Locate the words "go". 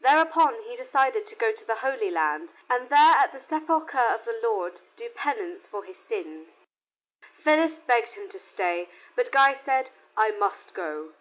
1.36-1.52, 10.72-11.12